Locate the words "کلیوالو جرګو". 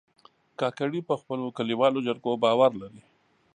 1.57-2.31